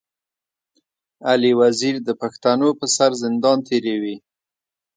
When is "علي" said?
1.29-1.51